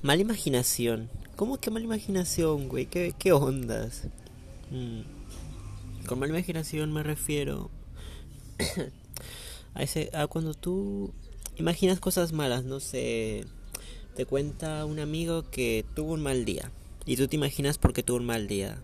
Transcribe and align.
Mala 0.00 0.22
imaginación. 0.22 1.10
¿Cómo 1.34 1.58
que 1.58 1.70
mala 1.70 1.84
imaginación, 1.84 2.68
güey? 2.68 2.86
¿Qué, 2.86 3.14
qué 3.18 3.32
ondas? 3.32 4.04
Mm. 4.70 5.00
Con 6.06 6.20
mala 6.20 6.32
imaginación 6.32 6.92
me 6.92 7.02
refiero 7.02 7.68
a, 9.74 9.82
ese, 9.82 10.10
a 10.14 10.28
cuando 10.28 10.54
tú 10.54 11.12
imaginas 11.56 11.98
cosas 11.98 12.32
malas, 12.32 12.64
no 12.64 12.78
sé. 12.78 13.44
Te 14.14 14.24
cuenta 14.24 14.84
un 14.84 15.00
amigo 15.00 15.50
que 15.50 15.84
tuvo 15.96 16.12
un 16.12 16.22
mal 16.22 16.44
día. 16.44 16.70
Y 17.04 17.16
tú 17.16 17.26
te 17.26 17.34
imaginas 17.34 17.76
porque 17.76 18.04
tuvo 18.04 18.18
un 18.18 18.26
mal 18.26 18.46
día. 18.46 18.80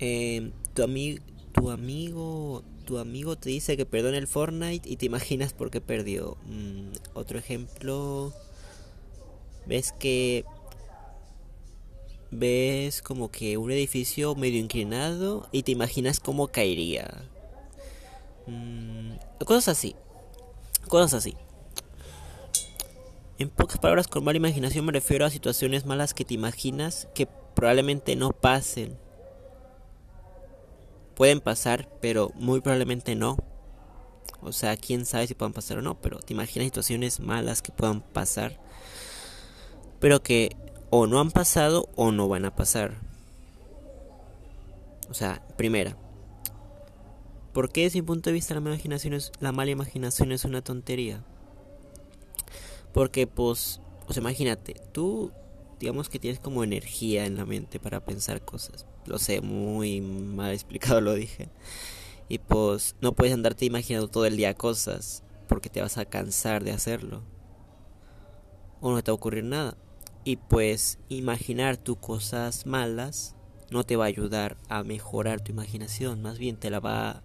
Eh, 0.00 0.50
tu, 0.74 0.82
ami 0.82 1.20
tu 1.52 1.70
amigo 1.70 2.64
tu 2.84 2.98
amigo 2.98 3.36
te 3.36 3.48
dice 3.48 3.76
que 3.76 3.86
perdone 3.86 4.18
el 4.18 4.26
Fortnite 4.26 4.88
y 4.88 4.96
te 4.96 5.06
imaginas 5.06 5.52
por 5.52 5.70
qué 5.70 5.80
perdió. 5.80 6.36
Mm, 6.46 6.88
otro 7.14 7.38
ejemplo 7.38 8.34
ves 9.66 9.92
que 9.92 10.44
ves 12.30 13.02
como 13.02 13.30
que 13.30 13.58
un 13.58 13.70
edificio 13.70 14.34
medio 14.34 14.58
inclinado 14.58 15.48
y 15.52 15.62
te 15.62 15.72
imaginas 15.72 16.18
cómo 16.18 16.48
caería. 16.48 17.28
Mm, 18.46 19.12
cosas 19.44 19.76
así. 19.76 19.94
Cosas 20.88 21.14
así. 21.14 21.36
En 23.38 23.50
pocas 23.50 23.78
palabras, 23.78 24.08
con 24.08 24.24
mala 24.24 24.36
imaginación 24.36 24.84
me 24.84 24.92
refiero 24.92 25.26
a 25.26 25.30
situaciones 25.30 25.84
malas 25.84 26.14
que 26.14 26.24
te 26.24 26.34
imaginas 26.34 27.08
que 27.14 27.26
probablemente 27.26 28.16
no 28.16 28.30
pasen. 28.30 28.98
Pueden 31.14 31.40
pasar, 31.40 31.88
pero 32.00 32.30
muy 32.34 32.60
probablemente 32.60 33.14
no. 33.14 33.36
O 34.40 34.52
sea, 34.52 34.76
quién 34.76 35.04
sabe 35.04 35.26
si 35.26 35.34
puedan 35.34 35.52
pasar 35.52 35.78
o 35.78 35.82
no, 35.82 36.00
pero 36.00 36.18
te 36.18 36.32
imaginas 36.32 36.66
situaciones 36.66 37.20
malas 37.20 37.62
que 37.62 37.72
puedan 37.72 38.00
pasar 38.00 38.58
pero 40.02 40.20
que 40.20 40.56
o 40.90 41.06
no 41.06 41.20
han 41.20 41.30
pasado 41.30 41.88
o 41.94 42.10
no 42.10 42.26
van 42.26 42.44
a 42.44 42.56
pasar. 42.56 42.98
O 45.08 45.14
sea, 45.14 45.46
primera, 45.56 45.96
¿por 47.52 47.70
qué 47.70 47.82
desde 47.84 48.00
mi 48.00 48.06
punto 48.06 48.28
de 48.28 48.34
vista 48.34 48.52
la 48.52 48.60
imaginación 48.60 49.14
es, 49.14 49.30
la 49.38 49.52
mala 49.52 49.70
imaginación 49.70 50.32
es 50.32 50.44
una 50.44 50.60
tontería? 50.60 51.22
Porque 52.92 53.28
pues, 53.28 53.80
sea, 54.08 54.20
imagínate, 54.20 54.74
tú 54.90 55.30
digamos 55.78 56.08
que 56.08 56.18
tienes 56.18 56.40
como 56.40 56.64
energía 56.64 57.24
en 57.24 57.36
la 57.36 57.46
mente 57.46 57.78
para 57.78 58.04
pensar 58.04 58.44
cosas. 58.44 58.86
Lo 59.06 59.20
sé, 59.20 59.40
muy 59.40 60.00
mal 60.00 60.50
explicado 60.50 61.00
lo 61.00 61.14
dije. 61.14 61.48
Y 62.28 62.38
pues 62.38 62.96
no 63.00 63.12
puedes 63.12 63.34
andarte 63.34 63.66
imaginando 63.66 64.08
todo 64.08 64.26
el 64.26 64.36
día 64.36 64.54
cosas 64.54 65.22
porque 65.46 65.70
te 65.70 65.80
vas 65.80 65.96
a 65.96 66.06
cansar 66.06 66.64
de 66.64 66.72
hacerlo. 66.72 67.22
O 68.80 68.90
no 68.90 69.00
te 69.00 69.12
va 69.12 69.14
a 69.14 69.14
ocurrir 69.14 69.44
nada. 69.44 69.76
Y 70.24 70.36
pues 70.36 70.98
imaginar 71.08 71.76
tus 71.76 71.98
cosas 71.98 72.66
malas 72.66 73.34
no 73.70 73.84
te 73.84 73.96
va 73.96 74.04
a 74.04 74.08
ayudar 74.08 74.56
a 74.68 74.84
mejorar 74.84 75.40
tu 75.40 75.50
imaginación, 75.50 76.22
más 76.22 76.38
bien 76.38 76.56
te 76.56 76.70
la 76.70 76.78
va 76.78 77.22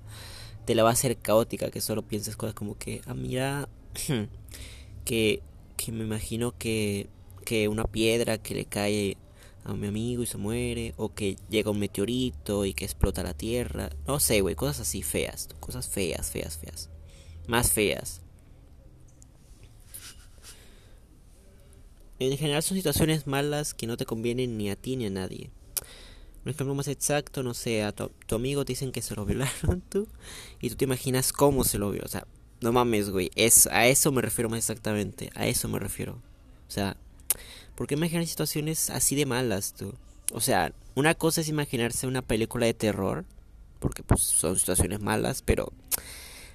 te 0.67 0.75
la 0.75 0.83
va 0.83 0.89
a 0.89 0.93
hacer 0.93 1.17
caótica, 1.17 1.71
que 1.71 1.79
solo 1.79 2.01
pienses 2.01 2.35
cosas 2.35 2.53
como 2.53 2.77
que, 2.77 3.01
ah, 3.05 3.13
mira, 3.13 3.69
que, 5.05 5.41
que 5.77 5.91
me 5.93 6.03
imagino 6.03 6.57
que, 6.57 7.07
que 7.45 7.69
una 7.69 7.85
piedra 7.85 8.37
que 8.37 8.53
le 8.53 8.65
cae 8.65 9.15
a 9.63 9.73
mi 9.73 9.87
amigo 9.87 10.23
y 10.23 10.25
se 10.25 10.37
muere, 10.37 10.93
o 10.97 11.13
que 11.13 11.37
llega 11.49 11.71
un 11.71 11.79
meteorito 11.79 12.65
y 12.65 12.73
que 12.73 12.83
explota 12.83 13.23
la 13.23 13.33
tierra, 13.33 13.91
no 14.05 14.19
sé, 14.19 14.41
güey, 14.41 14.55
cosas 14.55 14.81
así 14.81 15.03
feas, 15.03 15.47
cosas 15.61 15.87
feas, 15.87 16.31
feas, 16.31 16.57
feas, 16.57 16.89
más 17.47 17.71
feas. 17.71 18.21
En 22.19 22.35
general 22.37 22.63
son 22.63 22.77
situaciones 22.77 23.27
malas 23.27 23.73
que 23.73 23.87
no 23.87 23.97
te 23.97 24.05
convienen 24.05 24.57
ni 24.57 24.69
a 24.69 24.75
ti 24.75 24.95
ni 24.95 25.05
a 25.05 25.09
nadie. 25.09 25.51
Un 26.45 26.51
ejemplo 26.51 26.73
más 26.73 26.87
exacto, 26.87 27.43
no 27.43 27.53
sé, 27.53 27.83
a 27.83 27.91
tu, 27.91 28.35
amigo 28.35 28.63
te 28.63 28.71
dicen 28.71 28.91
que 28.91 29.01
se 29.01 29.15
lo 29.15 29.25
violaron 29.25 29.81
tú 29.81 30.07
y 30.61 30.69
tú 30.69 30.75
te 30.77 30.85
imaginas 30.85 31.33
cómo 31.33 31.63
se 31.63 31.77
lo 31.77 31.91
vio. 31.91 32.01
O 32.03 32.07
sea, 32.07 32.25
no 32.61 32.71
mames, 32.71 33.09
güey. 33.09 33.31
Es, 33.35 33.67
a 33.67 33.85
eso 33.87 34.11
me 34.11 34.21
refiero 34.21 34.49
más 34.49 34.59
exactamente. 34.59 35.29
A 35.35 35.45
eso 35.45 35.67
me 35.67 35.77
refiero. 35.77 36.21
O 36.67 36.71
sea, 36.71 36.97
¿por 37.75 37.85
qué 37.87 37.95
imaginar 37.95 38.25
situaciones 38.25 38.89
así 38.89 39.15
de 39.15 39.25
malas 39.25 39.73
tú? 39.73 39.93
O 40.33 40.41
sea, 40.41 40.73
una 40.95 41.13
cosa 41.13 41.41
es 41.41 41.49
imaginarse 41.49 42.07
una 42.07 42.21
película 42.21 42.65
de 42.65 42.73
terror, 42.73 43.25
porque 43.79 44.03
pues 44.03 44.21
son 44.21 44.57
situaciones 44.57 44.99
malas, 44.99 45.41
pero 45.41 45.71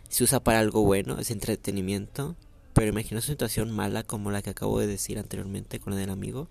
se 0.09 0.25
usa 0.25 0.41
para 0.41 0.59
algo 0.59 0.83
bueno, 0.83 1.19
es 1.19 1.31
entretenimiento. 1.31 2.37
Pero 2.73 2.89
imagina 2.89 3.19
una 3.19 3.27
situación 3.27 3.71
mala 3.71 4.03
como 4.03 4.31
la 4.31 4.43
que 4.43 4.51
acabo 4.51 4.79
de 4.79 4.87
decir 4.87 5.19
anteriormente 5.19 5.79
con 5.79 5.93
la 5.93 5.99
del 5.99 6.11
amigo. 6.11 6.49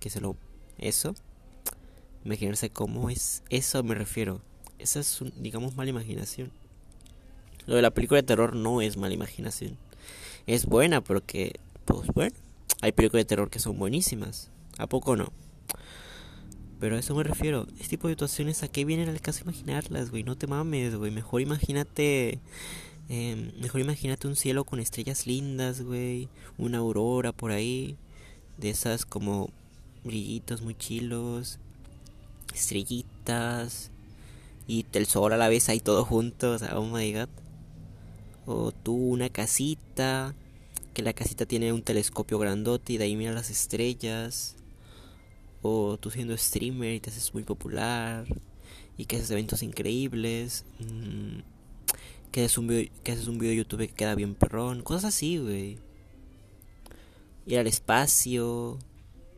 Que 0.00 0.10
se 0.10 0.20
lo... 0.20 0.36
Eso. 0.78 1.14
Imaginarse 2.24 2.70
cómo 2.70 3.10
es... 3.10 3.42
Eso 3.50 3.82
me 3.82 3.94
refiero. 3.94 4.40
Esa 4.78 5.00
es, 5.00 5.22
digamos, 5.36 5.76
mala 5.76 5.90
imaginación. 5.90 6.50
Lo 7.66 7.76
de 7.76 7.82
la 7.82 7.92
película 7.92 8.20
de 8.20 8.26
terror 8.26 8.56
no 8.56 8.80
es 8.80 8.96
mala 8.96 9.14
imaginación. 9.14 9.76
Es 10.46 10.66
buena 10.66 11.02
porque... 11.02 11.60
Pues 11.84 12.08
bueno. 12.08 12.34
Hay 12.82 12.92
películas 12.92 13.20
de 13.20 13.26
terror 13.26 13.50
que 13.50 13.58
son 13.58 13.78
buenísimas. 13.78 14.50
¿A 14.78 14.86
poco 14.86 15.14
no? 15.14 15.32
Pero 16.80 16.96
a 16.96 16.98
eso 16.98 17.14
me 17.14 17.22
refiero. 17.22 17.66
Este 17.74 17.90
tipo 17.90 18.08
de 18.08 18.14
situaciones, 18.14 18.62
¿a 18.62 18.68
qué 18.68 18.86
viene 18.86 19.04
el 19.04 19.20
caso 19.20 19.42
imaginarlas, 19.42 20.10
güey? 20.10 20.24
No 20.24 20.36
te 20.36 20.46
mames, 20.46 20.96
güey. 20.96 21.10
Mejor 21.10 21.42
imagínate 21.42 22.40
Em, 23.12 23.50
mejor 23.60 23.80
imagínate 23.80 24.28
un 24.28 24.36
cielo 24.36 24.64
con 24.64 24.78
estrellas 24.78 25.26
lindas, 25.26 25.82
güey. 25.82 26.28
Una 26.58 26.78
aurora 26.78 27.32
por 27.32 27.50
ahí. 27.50 27.96
De 28.56 28.70
esas 28.70 29.04
como 29.04 29.50
brillitos 30.04 30.62
muy 30.62 30.76
chilos. 30.76 31.58
Estrellitas. 32.54 33.90
Y 34.68 34.86
el 34.92 35.06
sol 35.06 35.32
a 35.32 35.36
la 35.36 35.48
vez 35.48 35.68
ahí 35.68 35.80
todo 35.80 36.04
junto. 36.04 36.52
O 36.52 36.58
sea, 36.58 36.78
oh 36.78 36.86
my 36.86 37.12
god. 37.12 37.28
O 38.46 38.70
tú 38.70 38.94
una 38.94 39.28
casita. 39.28 40.36
Que 40.94 41.02
la 41.02 41.12
casita 41.12 41.46
tiene 41.46 41.72
un 41.72 41.82
telescopio 41.82 42.38
grandote 42.38 42.92
y 42.92 42.96
de 42.96 43.04
ahí 43.04 43.16
mira 43.16 43.32
las 43.32 43.50
estrellas. 43.50 44.54
O 45.62 45.98
tú 45.98 46.12
siendo 46.12 46.36
streamer 46.36 46.94
y 46.94 47.00
te 47.00 47.10
haces 47.10 47.34
muy 47.34 47.42
popular. 47.42 48.24
Y 48.96 49.06
que 49.06 49.16
haces 49.16 49.32
eventos 49.32 49.64
increíbles. 49.64 50.64
Mm, 50.78 51.40
que 52.30 52.44
haces 52.44 52.58
un 52.58 52.68
video, 52.68 52.90
que 53.02 53.12
haces 53.12 53.26
un 53.26 53.38
video 53.38 53.50
de 53.50 53.56
YouTube 53.56 53.88
que 53.88 53.94
queda 53.94 54.14
bien 54.14 54.34
perrón, 54.34 54.82
cosas 54.82 55.06
así, 55.06 55.38
güey. 55.38 55.78
Ir 57.46 57.58
al 57.58 57.66
espacio, 57.66 58.78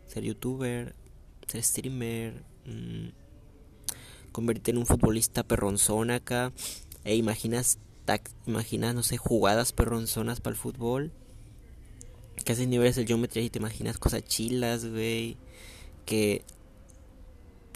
ser 0.06 0.24
youtuber, 0.24 0.94
ser 1.46 1.62
streamer, 1.62 2.44
mmm, 2.66 3.08
convertirte 4.32 4.72
en 4.72 4.78
un 4.78 4.86
futbolista 4.86 5.42
perronzón 5.42 6.10
acá, 6.10 6.52
e 7.04 7.16
imaginas, 7.16 7.78
imaginas, 8.46 8.94
no 8.94 9.02
sé, 9.02 9.16
jugadas 9.16 9.72
perronzonas 9.72 10.40
para 10.40 10.54
el 10.54 10.60
fútbol, 10.60 11.12
que 12.44 12.52
haces 12.52 12.68
niveles 12.68 12.96
de 12.96 13.06
geometría 13.06 13.44
y 13.44 13.50
te 13.50 13.58
imaginas 13.58 13.98
cosas 13.98 14.24
chilas, 14.24 14.84
güey, 14.86 15.36
que 16.04 16.44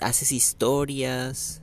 haces 0.00 0.32
historias, 0.32 1.62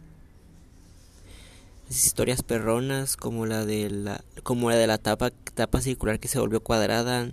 historias 1.98 2.44
perronas 2.44 3.18
como 3.18 3.46
la 3.46 3.66
de 3.66 3.90
la 3.90 4.24
como 4.44 4.70
la 4.70 4.78
de 4.78 4.88
la 4.88 4.98
tapa 4.98 5.30
tapa 5.30 5.82
circular 5.82 6.20
que 6.20 6.28
se 6.28 6.40
volvió 6.40 6.62
cuadrada. 6.62 7.32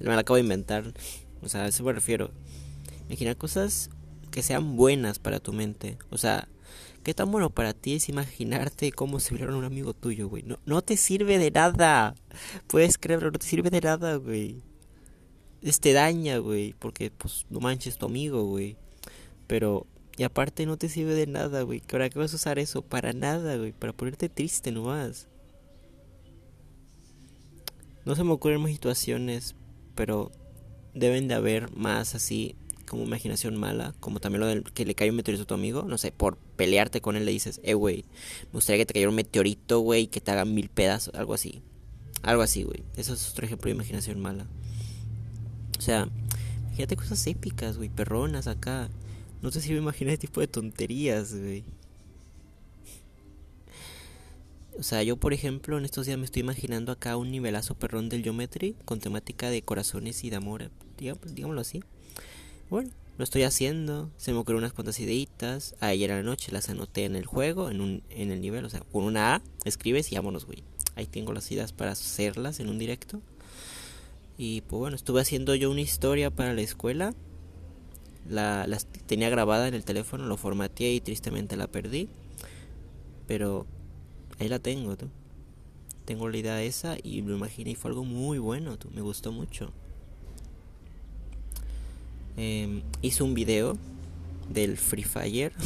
Me 0.00 0.06
la 0.06 0.18
acabo 0.18 0.36
de 0.36 0.42
inventar. 0.42 0.92
O 1.42 1.48
sea 1.48 1.64
a 1.64 1.68
eso 1.68 1.82
me 1.84 1.92
refiero. 1.92 2.30
Imaginar 3.06 3.36
cosas 3.36 3.90
que 4.30 4.42
sean 4.42 4.76
buenas 4.76 5.18
para 5.18 5.40
tu 5.40 5.52
mente. 5.52 5.98
O 6.10 6.18
sea 6.18 6.48
qué 7.02 7.14
tan 7.14 7.30
bueno 7.30 7.50
para 7.50 7.72
ti 7.72 7.94
es 7.94 8.08
imaginarte 8.08 8.90
cómo 8.92 9.20
se 9.20 9.34
vieron 9.34 9.54
un 9.54 9.64
amigo 9.64 9.94
tuyo 9.94 10.28
güey 10.28 10.42
no, 10.42 10.58
no 10.66 10.82
te 10.82 10.96
sirve 10.96 11.38
de 11.38 11.50
nada. 11.50 12.14
Puedes 12.66 12.98
creerlo 12.98 13.30
no 13.30 13.38
te 13.38 13.46
sirve 13.46 13.70
de 13.70 13.80
nada 13.80 14.16
güey. 14.16 14.62
Te 15.80 15.92
daña 15.92 16.38
güey 16.38 16.74
porque 16.78 17.10
pues 17.10 17.46
no 17.50 17.60
manches 17.60 17.98
tu 17.98 18.06
amigo 18.06 18.44
güey. 18.44 18.76
Pero 19.46 19.86
y 20.16 20.22
aparte 20.22 20.66
no 20.66 20.76
te 20.76 20.88
sirve 20.88 21.14
de 21.14 21.26
nada, 21.26 21.62
güey. 21.62 21.80
¿Para 21.80 22.08
qué 22.08 22.18
vas 22.18 22.32
a 22.32 22.36
usar 22.36 22.58
eso? 22.58 22.82
Para 22.82 23.12
nada, 23.12 23.56
güey. 23.56 23.72
Para 23.72 23.92
ponerte 23.92 24.28
triste 24.28 24.72
nomás. 24.72 25.28
No 28.04 28.14
se 28.14 28.24
me 28.24 28.32
ocurren 28.32 28.60
más 28.60 28.70
situaciones, 28.70 29.54
pero 29.94 30.30
deben 30.94 31.28
de 31.28 31.34
haber 31.34 31.74
más 31.76 32.14
así 32.14 32.54
como 32.86 33.02
imaginación 33.02 33.56
mala, 33.56 33.94
como 34.00 34.20
también 34.20 34.40
lo 34.40 34.46
del 34.46 34.62
que 34.62 34.86
le 34.86 34.94
cae 34.94 35.10
un 35.10 35.16
meteorito 35.16 35.42
a 35.42 35.46
tu 35.46 35.54
amigo, 35.54 35.82
no 35.82 35.98
sé, 35.98 36.12
por 36.12 36.36
pelearte 36.36 37.00
con 37.00 37.16
él 37.16 37.24
le 37.24 37.32
dices, 37.32 37.60
eh, 37.64 37.74
güey, 37.74 38.04
me 38.44 38.52
gustaría 38.52 38.82
que 38.82 38.86
te 38.86 38.94
cayera 38.94 39.10
un 39.10 39.16
meteorito, 39.16 39.80
güey, 39.80 40.06
que 40.06 40.20
te 40.20 40.30
haga 40.30 40.44
mil 40.44 40.68
pedazos, 40.68 41.14
algo 41.14 41.34
así. 41.34 41.62
Algo 42.22 42.42
así, 42.42 42.62
güey. 42.62 42.84
Eso 42.96 43.12
es 43.14 43.28
otro 43.30 43.44
ejemplo 43.44 43.68
de 43.68 43.74
imaginación 43.74 44.20
mala. 44.20 44.46
O 45.78 45.82
sea, 45.82 46.08
fíjate 46.74 46.96
cosas 46.96 47.26
épicas, 47.26 47.76
güey, 47.76 47.88
perronas 47.88 48.46
acá. 48.46 48.88
No 49.42 49.50
sé 49.50 49.60
si 49.60 49.72
me 49.72 49.78
imaginar 49.78 50.14
este 50.14 50.26
tipo 50.26 50.40
de 50.40 50.48
tonterías, 50.48 51.34
güey. 51.34 51.64
O 54.78 54.82
sea, 54.82 55.02
yo 55.02 55.16
por 55.16 55.32
ejemplo 55.32 55.78
en 55.78 55.84
estos 55.86 56.06
días 56.06 56.18
me 56.18 56.26
estoy 56.26 56.40
imaginando 56.40 56.92
acá 56.92 57.16
un 57.16 57.30
nivelazo 57.30 57.74
perrón 57.74 58.10
del 58.10 58.22
Geometry 58.22 58.76
con 58.84 59.00
temática 59.00 59.48
de 59.48 59.62
corazones 59.62 60.22
y 60.24 60.30
de 60.30 60.36
amor, 60.36 60.70
digámoslo 60.98 61.60
así. 61.60 61.82
Bueno, 62.68 62.90
lo 63.16 63.24
estoy 63.24 63.44
haciendo, 63.44 64.10
se 64.18 64.32
me 64.32 64.38
ocurrieron 64.38 64.64
unas 64.64 64.74
cuantas 64.74 65.00
ideitas, 65.00 65.74
ayer 65.80 66.12
a 66.12 66.16
la 66.16 66.22
noche 66.22 66.52
las 66.52 66.68
anoté 66.68 67.06
en 67.06 67.16
el 67.16 67.24
juego, 67.24 67.70
en, 67.70 67.80
un, 67.80 68.02
en 68.10 68.30
el 68.30 68.42
nivel, 68.42 68.66
o 68.66 68.70
sea, 68.70 68.80
con 68.80 69.04
una 69.04 69.36
A, 69.36 69.42
escribes 69.64 70.12
y 70.12 70.16
vámonos, 70.16 70.44
güey. 70.44 70.62
Ahí 70.96 71.06
tengo 71.06 71.32
las 71.32 71.50
ideas 71.50 71.72
para 71.72 71.92
hacerlas 71.92 72.60
en 72.60 72.68
un 72.68 72.78
directo. 72.78 73.22
Y 74.36 74.60
pues 74.62 74.78
bueno, 74.78 74.96
estuve 74.96 75.22
haciendo 75.22 75.54
yo 75.54 75.70
una 75.70 75.80
historia 75.80 76.30
para 76.30 76.52
la 76.52 76.60
escuela. 76.60 77.14
La, 78.28 78.66
tenía 79.06 79.28
grabada 79.28 79.68
en 79.68 79.74
el 79.74 79.84
teléfono, 79.84 80.26
lo 80.26 80.36
formateé 80.36 80.94
y 80.94 81.00
tristemente 81.00 81.56
la 81.56 81.66
perdí. 81.66 82.08
Pero 83.26 83.66
ahí 84.38 84.48
la 84.48 84.58
tengo, 84.58 84.96
tú. 84.96 85.08
Tengo 86.04 86.28
la 86.28 86.36
idea 86.36 86.62
esa 86.62 86.96
y 87.02 87.22
lo 87.22 87.34
imaginé 87.36 87.70
y 87.70 87.74
fue 87.74 87.90
algo 87.90 88.04
muy 88.04 88.38
bueno. 88.38 88.76
Me 88.94 89.00
gustó 89.00 89.32
mucho. 89.32 89.72
Eh, 92.36 92.82
hice 93.02 93.22
un 93.22 93.34
video 93.34 93.76
del 94.48 94.76
Free 94.76 95.04
Fire. 95.04 95.52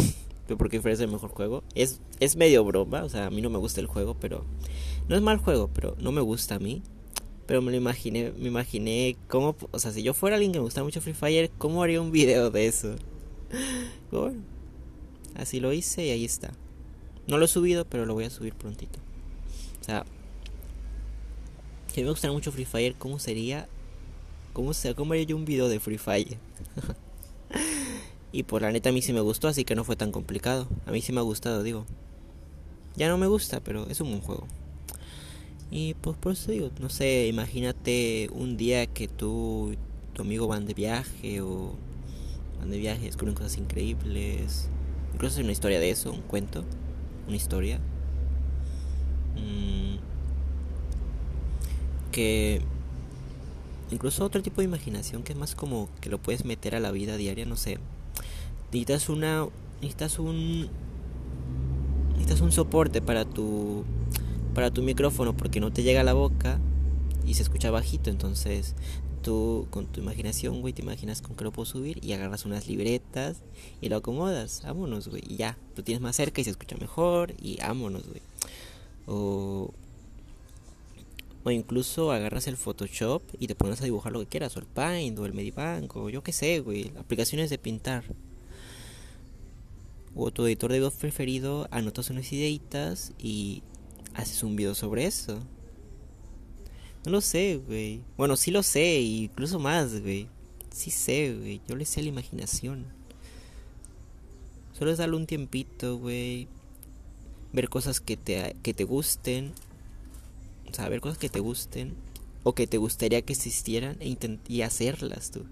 porque 0.57 0.79
es 0.79 1.01
el 1.01 1.09
mejor 1.09 1.31
juego. 1.31 1.63
Es, 1.75 2.01
es 2.19 2.37
medio 2.37 2.65
broma, 2.65 3.05
o 3.05 3.09
sea, 3.09 3.27
a 3.27 3.31
mí 3.31 3.41
no 3.41 3.51
me 3.51 3.59
gusta 3.59 3.81
el 3.81 3.87
juego, 3.87 4.17
pero... 4.21 4.45
No 5.09 5.17
es 5.17 5.23
mal 5.23 5.39
juego, 5.39 5.69
pero 5.73 5.97
no 5.99 6.13
me 6.13 6.21
gusta 6.21 6.57
a 6.57 6.59
mí. 6.59 6.83
Pero 7.51 7.63
me 7.63 7.73
lo 7.73 7.79
imaginé, 7.79 8.33
me 8.39 8.47
imaginé 8.47 9.17
cómo, 9.27 9.57
o 9.73 9.79
sea, 9.81 9.91
si 9.91 10.05
yo 10.05 10.15
fuera 10.15 10.37
alguien 10.37 10.53
que 10.53 10.61
me 10.61 10.65
gusta 10.65 10.85
mucho 10.85 11.01
Free 11.01 11.15
Fire, 11.15 11.51
¿cómo 11.59 11.83
haría 11.83 12.01
un 12.01 12.13
video 12.13 12.49
de 12.53 12.67
eso? 12.69 12.95
Bueno, 14.13 14.41
así 15.35 15.59
lo 15.59 15.73
hice 15.73 16.07
y 16.07 16.11
ahí 16.11 16.25
está. 16.25 16.53
No 17.27 17.39
lo 17.39 17.47
he 17.47 17.49
subido, 17.49 17.85
pero 17.85 18.07
lo 18.07 18.15
voy 18.15 18.23
a 18.23 18.31
subir 18.31 18.55
prontito. 18.55 19.01
O 19.81 19.85
sea, 19.85 20.07
que 21.93 22.05
me 22.05 22.11
gusta 22.11 22.31
mucho 22.31 22.53
Free 22.53 22.67
Fire, 22.67 22.95
¿cómo 22.97 23.19
sería? 23.19 23.67
¿Cómo, 24.53 24.71
cómo 24.95 25.13
haría 25.15 25.25
yo 25.25 25.35
un 25.35 25.45
video 25.45 25.69
de 25.69 25.81
Free 25.81 25.99
Fire? 25.99 26.39
y 28.31 28.45
por 28.45 28.63
la 28.63 28.71
neta 28.71 28.91
a 28.91 28.93
mí 28.93 29.03
sí 29.03 29.13
me 29.13 29.23
gustó, 29.23 29.49
así 29.49 29.65
que 29.65 29.75
no 29.75 29.83
fue 29.83 29.97
tan 29.97 30.13
complicado. 30.13 30.69
A 30.87 30.93
mí 30.93 31.03
sí 31.03 31.11
me 31.11 31.19
ha 31.19 31.25
gustado, 31.25 31.65
digo. 31.65 31.85
Ya 32.95 33.09
no 33.09 33.19
me 33.19 33.27
gusta, 33.27 33.59
pero 33.59 33.89
es 33.89 34.01
un 34.01 34.11
buen 34.11 34.21
juego. 34.21 34.47
Y 35.71 35.95
pues 35.95 36.17
por 36.17 36.33
eso 36.33 36.51
digo, 36.51 36.71
no 36.81 36.89
sé, 36.89 37.29
imagínate 37.29 38.29
un 38.33 38.57
día 38.57 38.87
que 38.87 39.07
tú 39.07 39.77
tu 40.13 40.23
amigo 40.23 40.49
van 40.49 40.67
de 40.67 40.75
viaje 40.75 41.41
o 41.41 41.75
van 42.59 42.71
de 42.71 42.79
viaje, 42.79 43.05
descubren 43.05 43.35
cosas 43.35 43.57
increíbles. 43.57 44.69
Incluso 45.15 45.39
es 45.39 45.45
una 45.45 45.53
historia 45.53 45.81
de 45.81 45.91
eso, 45.91 46.13
un 46.13 46.23
cuento, 46.23 46.65
una 47.27 47.37
historia. 47.37 47.79
Mm, 49.37 49.97
que 52.11 52.61
incluso 53.91 54.25
otro 54.25 54.43
tipo 54.43 54.61
de 54.61 54.65
imaginación 54.65 55.23
que 55.23 55.33
es 55.33 55.39
más 55.39 55.55
como 55.55 55.89
que 56.01 56.11
lo 56.11 56.19
puedes 56.19 56.45
meter 56.45 56.75
a 56.75 56.81
la 56.81 56.91
vida 56.91 57.17
diaria, 57.17 57.47
no 57.47 57.57
sé. 57.57 57.79
Necesitas 58.73 59.09
una 59.09 59.47
necesitas 59.81 60.19
un 60.19 60.69
necesitas 62.13 62.41
un 62.41 62.53
soporte 62.53 63.01
para 63.01 63.25
tu 63.25 63.85
para 64.51 64.71
tu 64.71 64.83
micrófono 64.83 65.37
porque 65.37 65.61
no 65.61 65.73
te 65.73 65.83
llega 65.83 66.01
a 66.01 66.05
la 66.05 66.13
boca 66.13 66.61
y 67.27 67.35
se 67.35 67.43
escucha 67.43 67.71
bajito. 67.71 68.11
Entonces 68.11 68.75
tú 69.23 69.67
con 69.71 69.87
tu 69.87 70.01
imaginación, 70.01 70.61
güey, 70.61 70.73
te 70.73 70.83
imaginas 70.83 71.23
con 71.23 71.37
que 71.37 71.45
lo 71.45 71.53
puedo 71.53 71.67
subir 71.67 72.03
y 72.05 72.13
agarras 72.13 72.45
unas 72.45 72.67
libretas 72.69 73.43
y 73.81 73.89
lo 73.89 73.97
acomodas. 73.97 74.63
Vámonos, 74.65 75.09
güey. 75.09 75.23
Y 75.27 75.37
ya, 75.37 75.59
lo 75.77 75.85
tienes 75.85 76.01
más 76.01 76.17
cerca 76.17 76.41
y 76.41 76.45
se 76.45 76.51
escucha 76.51 76.77
mejor 76.77 77.35
y 77.41 77.59
vámonos, 77.59 78.07
güey. 78.07 78.23
O, 79.07 79.73
o 81.45 81.51
incluso 81.51 82.13
agarras 82.13 82.47
el 82.47 82.57
Photoshop 82.57 83.23
y 83.39 83.47
te 83.47 83.55
pones 83.55 83.81
a 83.81 83.85
dibujar 83.85 84.13
lo 84.13 84.21
que 84.21 84.27
quieras, 84.27 84.57
o 84.57 84.61
el 84.61 84.67
Paint, 84.67 85.19
o 85.19 85.27
el 85.27 85.33
Medibank, 85.33 85.95
o 85.97 86.11
yo 86.11 86.23
qué 86.23 86.33
sé, 86.33 86.61
güey. 86.61 86.93
Aplicaciones 86.99 87.51
de 87.51 87.59
pintar. 87.59 88.05
O 90.15 90.31
tu 90.33 90.45
editor 90.47 90.73
de 90.73 90.81
voz 90.81 90.95
preferido, 90.95 91.69
anotas 91.71 92.11
unas 92.11 92.33
ideitas 92.33 93.13
y 93.19 93.63
haces 94.15 94.43
un 94.43 94.57
video 94.57 94.75
sobre 94.75 95.07
eso. 95.07 95.41
No 97.05 97.13
lo 97.13 97.21
sé, 97.21 97.57
güey. 97.67 98.03
Bueno, 98.17 98.37
sí 98.37 98.51
lo 98.51 98.63
sé, 98.63 99.01
incluso 99.01 99.59
más, 99.59 100.01
güey. 100.01 100.29
Sí 100.71 100.91
sé, 100.91 101.35
güey. 101.35 101.61
Yo 101.67 101.77
le 101.77 101.85
sé 101.85 102.03
la 102.03 102.09
imaginación. 102.09 102.87
Solo 104.79 104.91
es 104.91 104.99
darle 104.99 105.17
un 105.17 105.27
tiempito, 105.27 105.99
güey. 105.99 106.49
Ver 107.53 107.69
cosas 107.69 108.01
que 108.01 108.17
te, 108.17 108.55
que 108.63 108.75
te 108.75 108.85
gusten. 108.85 109.53
O 110.71 110.75
sea, 110.75 110.89
ver 110.89 111.01
cosas 111.01 111.19
que 111.19 111.29
te 111.29 111.41
gusten. 111.41 111.95
O 112.43 112.55
que 112.55 112.67
te 112.67 112.79
gustaría 112.79 113.23
que 113.23 113.33
existieran 113.33 113.97
e 114.01 114.17
y 114.49 114.63
hacerlas, 114.63 115.31
tú. 115.31 115.45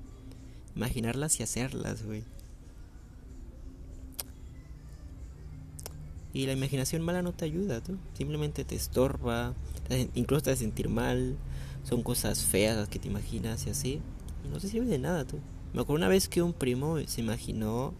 Imaginarlas 0.76 1.40
y 1.40 1.42
hacerlas, 1.42 2.04
güey. 2.04 2.24
Y 6.38 6.46
la 6.46 6.52
imaginación 6.52 7.02
mala 7.02 7.20
no 7.20 7.32
te 7.32 7.46
ayuda, 7.46 7.80
¿tú? 7.80 7.98
simplemente 8.12 8.64
te 8.64 8.76
estorba, 8.76 9.54
incluso 10.14 10.42
te 10.44 10.52
hace 10.52 10.62
sentir 10.62 10.88
mal, 10.88 11.36
son 11.82 12.04
cosas 12.04 12.44
feas 12.44 12.76
las 12.76 12.88
que 12.88 13.00
te 13.00 13.08
imaginas 13.08 13.66
y 13.66 13.70
así. 13.70 14.00
No 14.48 14.60
te 14.60 14.68
sirve 14.68 14.86
de 14.86 15.00
nada, 15.00 15.24
tú. 15.24 15.40
Me 15.72 15.80
acuerdo 15.80 15.96
una 15.96 16.06
vez 16.06 16.28
que 16.28 16.40
un 16.40 16.52
primo 16.52 16.96
se 17.08 17.22
imaginó, 17.22 17.92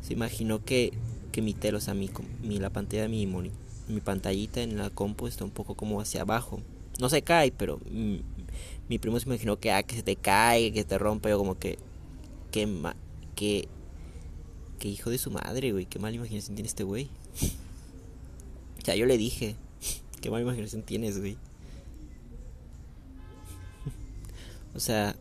se 0.00 0.12
imaginó 0.12 0.64
que, 0.64 0.92
que 1.30 1.40
mi 1.40 1.54
telo, 1.54 1.78
o 1.78 1.80
sea, 1.80 1.94
mi, 1.94 2.10
mi, 2.42 2.58
la 2.58 2.70
pantalla 2.70 3.02
de 3.02 3.08
mi, 3.10 3.26
mi 3.26 4.00
pantallita 4.00 4.60
en 4.60 4.76
la 4.76 4.90
compu 4.90 5.28
está 5.28 5.44
un 5.44 5.52
poco 5.52 5.76
como 5.76 6.00
hacia 6.00 6.22
abajo. 6.22 6.60
No 6.98 7.08
se 7.08 7.22
cae, 7.22 7.52
pero 7.52 7.78
mi, 7.88 8.98
primo 8.98 9.20
se 9.20 9.26
imaginó 9.26 9.60
que, 9.60 9.70
ah, 9.70 9.84
que 9.84 9.94
se 9.94 10.02
te 10.02 10.16
cae, 10.16 10.72
que 10.72 10.82
te 10.82 10.98
rompe, 10.98 11.32
o 11.32 11.38
como 11.38 11.56
que, 11.56 11.78
que, 12.50 12.68
que, 13.36 13.68
que 14.76 14.88
hijo 14.88 15.10
de 15.10 15.18
su 15.18 15.30
madre, 15.30 15.72
güey, 15.72 15.86
qué 15.86 15.98
mala 15.98 16.16
imaginación 16.16 16.54
tiene 16.54 16.68
este 16.68 16.84
güey. 16.84 17.08
o 18.82 18.84
sea, 18.84 18.96
yo 18.96 19.06
le 19.06 19.18
dije, 19.18 19.56
qué 20.20 20.30
mala 20.30 20.42
imaginación 20.42 20.82
tienes, 20.82 21.18
güey. 21.18 21.36
o 24.74 24.80
sea, 24.80 25.16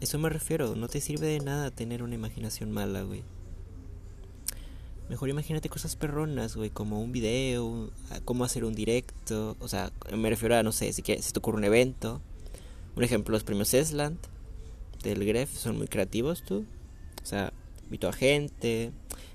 eso 0.00 0.18
me 0.18 0.28
refiero, 0.28 0.76
no 0.76 0.88
te 0.88 1.00
sirve 1.00 1.26
de 1.26 1.40
nada 1.40 1.70
tener 1.70 2.02
una 2.02 2.14
imaginación 2.14 2.70
mala, 2.70 3.02
güey. 3.02 3.22
Mejor 5.08 5.30
imagínate 5.30 5.70
cosas 5.70 5.96
perronas, 5.96 6.54
güey, 6.54 6.68
como 6.68 7.00
un 7.00 7.12
video, 7.12 7.90
cómo 8.26 8.44
hacer 8.44 8.64
un 8.64 8.74
directo, 8.74 9.56
o 9.58 9.66
sea, 9.66 9.90
me 10.14 10.28
refiero 10.28 10.54
a, 10.54 10.62
no 10.62 10.70
sé, 10.70 10.92
si, 10.92 11.02
que, 11.02 11.22
si 11.22 11.32
te 11.32 11.38
ocurre 11.38 11.56
un 11.56 11.64
evento. 11.64 12.20
Un 12.94 13.04
ejemplo, 13.04 13.32
los 13.32 13.44
premios 13.44 13.72
Esland 13.72 14.18
del 15.02 15.24
Gref 15.24 15.56
son 15.56 15.78
muy 15.78 15.88
creativos, 15.88 16.42
tú. 16.42 16.64
O 17.22 17.26
sea, 17.26 17.52
invito 17.88 18.08
a 18.08 18.12
gente, 18.12 18.92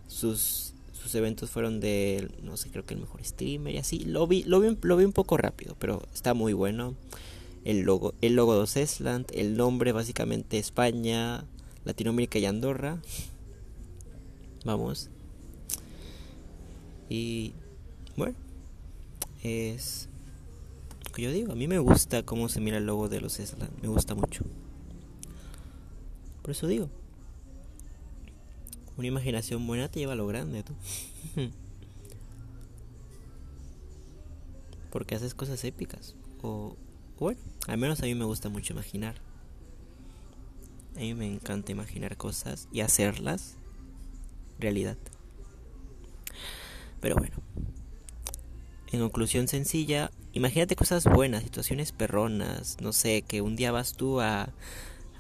sus 0.08 0.74
sus 1.04 1.14
eventos 1.16 1.50
fueron 1.50 1.82
de, 1.82 2.32
no 2.44 2.56
sé, 2.56 2.70
creo 2.70 2.86
que 2.86 2.94
el 2.94 3.02
mejor 3.02 3.22
streamer 3.26 3.76
y 3.76 3.78
así. 3.78 4.00
Lo 4.00 4.26
vi, 4.26 4.44
lo 4.44 4.62
vi, 4.62 4.78
lo 4.82 4.96
vi 4.96 5.04
un 5.04 5.12
poco 5.12 5.36
rápido, 5.36 5.76
pero 5.78 6.02
está 6.14 6.34
muy 6.34 6.54
bueno. 6.54 6.96
El 7.66 7.82
logo, 7.82 8.14
el 8.22 8.36
logo 8.36 8.66
de 8.66 8.88
el 9.34 9.58
nombre 9.58 9.92
básicamente 9.92 10.60
España, 10.60 11.44
Latinoamérica 11.84 12.40
y 12.40 12.46
Andorra. 12.46 13.02
Vamos. 14.64 15.10
Y 17.10 17.52
bueno, 18.16 18.36
es 19.44 20.08
que 21.14 21.22
yo 21.22 21.32
digo, 21.32 21.52
a 21.52 21.56
mí 21.56 21.68
me 21.68 21.80
gusta 21.80 22.24
cómo 22.24 22.48
se 22.48 22.62
mira 22.62 22.78
el 22.78 22.86
logo 22.86 23.10
de 23.10 23.20
los 23.20 23.36
Cesland, 23.36 23.72
me 23.82 23.90
gusta 23.90 24.16
mucho. 24.16 24.46
Por 26.42 26.52
eso 26.52 26.68
digo, 26.68 26.90
una 28.98 29.08
imaginación 29.08 29.66
buena 29.66 29.90
te 29.90 30.00
lleva 30.00 30.14
a 30.14 30.16
lo 30.16 30.28
grande, 30.28 30.64
tú. 30.64 30.74
Porque 34.92 35.16
haces 35.16 35.34
cosas 35.34 35.64
épicas. 35.64 36.16
O, 36.42 36.76
bueno, 37.20 37.40
al 37.68 37.78
menos 37.78 38.02
a 38.02 38.06
mí 38.06 38.16
me 38.16 38.26
gusta 38.26 38.50
mucho 38.50 38.74
imaginar. 38.74 39.16
A 40.96 41.00
mí 41.00 41.14
me 41.16 41.26
encanta 41.26 41.72
imaginar 41.72 42.18
cosas 42.18 42.68
y 42.72 42.82
hacerlas 42.82 43.58
realidad. 44.60 44.98
Pero 47.02 47.16
bueno, 47.16 47.36
en 48.92 49.00
conclusión 49.00 49.48
sencilla, 49.48 50.12
imagínate 50.34 50.76
cosas 50.76 51.06
buenas, 51.06 51.44
situaciones 51.44 51.92
perronas, 51.92 52.78
no 52.80 52.94
sé, 52.94 53.24
que 53.24 53.42
un 53.42 53.56
día 53.56 53.72
vas 53.72 53.94
tú 53.94 54.22
a 54.22 54.54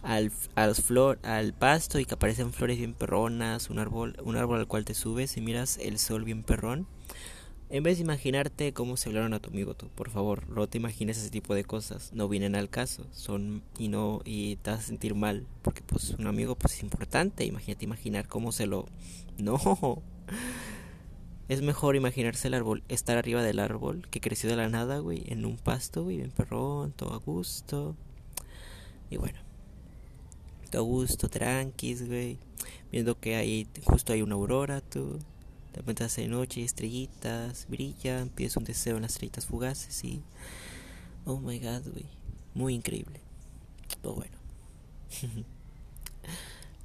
al, 0.04 0.32
al, 0.56 0.76
flor, 0.76 1.20
al 1.24 1.54
pasto 1.54 2.00
y 2.00 2.06
que 2.06 2.14
aparecen 2.14 2.54
flores 2.54 2.78
bien 2.78 2.94
perronas, 2.94 3.70
un 3.70 3.80
árbol, 3.80 4.16
un 4.24 4.36
árbol 4.36 4.60
al 4.60 4.68
cual 4.68 4.86
te 4.86 4.94
subes 4.94 5.38
y 5.38 5.42
miras 5.42 5.78
el 5.78 5.98
sol 5.98 6.24
bien 6.24 6.44
perrón. 6.44 6.88
En 7.70 7.82
vez 7.82 7.98
de 7.98 8.04
imaginarte 8.04 8.72
cómo 8.72 8.98
se 8.98 9.10
hablaron 9.10 9.34
a 9.34 9.40
tu 9.40 9.50
amigo, 9.50 9.74
tú, 9.74 9.88
por 9.88 10.12
favor, 10.12 10.48
no 10.48 10.68
te 10.68 10.78
imagines 10.78 11.18
ese 11.18 11.32
tipo 11.32 11.56
de 11.56 11.64
cosas, 11.64 12.12
no 12.14 12.30
vienen 12.30 12.56
al 12.56 12.70
caso, 12.70 13.08
son 13.12 13.64
y 13.80 13.88
no 13.88 14.22
y 14.26 14.58
te 14.58 14.70
vas 14.70 14.82
a 14.82 14.84
sentir 14.84 15.16
mal, 15.16 15.48
porque 15.64 15.82
pues 15.82 16.12
un 16.12 16.28
amigo 16.28 16.56
pues 16.56 16.76
es 16.76 16.84
importante, 16.84 17.46
imagínate 17.46 17.86
imaginar 17.86 18.28
cómo 18.28 18.52
se 18.52 18.68
lo 18.68 18.86
no. 19.40 20.04
Es 21.50 21.62
mejor 21.62 21.96
imaginarse 21.96 22.48
el 22.48 22.54
árbol, 22.54 22.84
estar 22.90 23.18
arriba 23.18 23.42
del 23.42 23.60
árbol 23.60 24.08
que 24.10 24.22
creció 24.22 24.50
de 24.50 24.56
la 24.56 24.70
nada, 24.70 25.00
güey, 25.00 25.24
en 25.28 25.46
un 25.46 25.58
pasto, 25.58 26.04
güey, 26.04 26.18
bien 26.18 26.32
perrón, 26.32 26.92
todo 26.92 27.14
a 27.14 27.18
gusto. 27.18 27.96
Y 29.10 29.18
bueno, 29.18 29.40
a 30.78 30.82
gusto, 30.82 31.30
tranquis, 31.30 32.08
güey. 32.08 32.38
Viendo 32.92 33.20
que 33.20 33.36
ahí 33.36 33.68
justo 33.86 34.14
hay 34.14 34.22
una 34.22 34.36
aurora, 34.36 34.82
tú. 34.82 35.20
De 35.72 35.78
repente 35.78 36.04
hace 36.04 36.28
noche, 36.28 36.64
estrellitas, 36.64 37.66
brillan, 37.68 38.30
pides 38.30 38.58
un 38.58 38.64
deseo 38.64 38.96
en 38.98 39.02
las 39.02 39.14
estrellitas 39.14 39.46
fugaces 39.46 40.04
y... 40.04 40.22
Oh 41.26 41.40
my 41.40 41.58
god, 41.60 41.82
güey. 41.92 42.06
Muy 42.54 42.76
increíble. 42.76 43.20
Todo 44.02 44.16
bueno. 44.16 44.38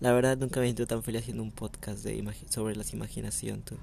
La 0.00 0.12
verdad 0.12 0.38
nunca 0.38 0.60
me 0.60 0.66
he 0.66 0.68
sentido 0.68 0.86
tan 0.86 1.02
feliz 1.02 1.22
haciendo 1.22 1.42
un 1.42 1.50
podcast 1.50 2.04
de 2.04 2.24
sobre 2.48 2.76
las 2.76 2.92
imaginación, 2.92 3.62
tú. 3.62 3.76